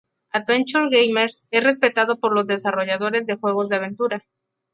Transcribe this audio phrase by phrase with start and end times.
[0.31, 4.25] Adventure Gamers es respetado por los desarrolladores de juegos de aventura.